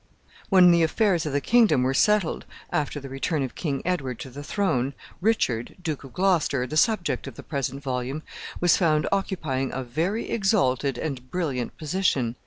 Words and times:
When 0.49 0.71
the 0.71 0.81
affairs 0.81 1.27
of 1.27 1.31
the 1.31 1.39
kingdom 1.39 1.83
were 1.83 1.93
settled, 1.93 2.47
after 2.71 2.99
the 2.99 3.07
return 3.07 3.43
of 3.43 3.53
King 3.53 3.83
Edward 3.85 4.17
to 4.21 4.31
the 4.31 4.43
throne, 4.43 4.95
Richard, 5.21 5.75
Duke 5.79 6.03
of 6.03 6.11
Gloucester, 6.11 6.65
the 6.65 6.75
subject 6.75 7.27
of 7.27 7.35
the 7.35 7.43
present 7.43 7.83
volume, 7.83 8.23
was 8.59 8.75
found 8.77 9.07
occupying 9.11 9.71
a 9.71 9.83
very 9.83 10.27
exalted 10.31 10.97
and 10.97 11.29
brilliant 11.29 11.77
position. 11.77 12.35